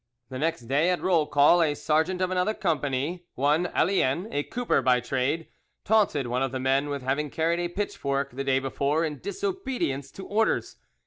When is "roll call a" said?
0.99-1.75